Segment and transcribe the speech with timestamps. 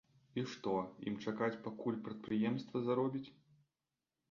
[0.41, 0.71] І што,
[1.11, 3.25] ім чакаць пакуль прадпрыемства заробіць?